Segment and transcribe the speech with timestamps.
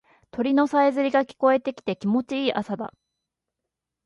[0.31, 2.91] 鳥のさえずりが聞こえてきて気持ちいい朝だ。